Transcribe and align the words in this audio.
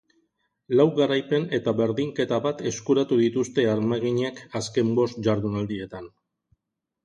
Lau 0.79 0.85
garaipen 0.99 1.45
eta 1.57 1.73
berdinketa 1.81 2.41
bat 2.47 2.65
eskuratu 2.71 3.21
dituzte 3.21 3.69
armaginek 3.77 4.43
azken 4.63 4.93
bost 5.03 5.23
jardunaldietan. 5.31 6.13